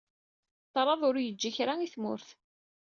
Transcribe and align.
Ṭṭraḍ 0.67 1.01
ur 1.07 1.15
s-yeǧǧi 1.19 1.51
kra 1.55 1.73
i 1.81 1.87
tmurt. 1.93 2.27